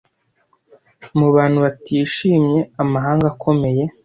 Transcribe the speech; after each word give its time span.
mu 1.17 1.27
bantu 1.35 1.57
batishimye 1.65 2.59
amahanga 2.81 3.25
akomeye 3.33 3.83